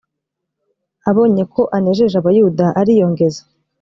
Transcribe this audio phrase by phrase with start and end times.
[1.09, 3.41] abonye ko anejeje abayuda ariyongeza